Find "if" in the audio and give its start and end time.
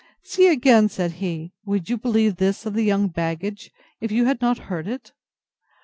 3.99-4.11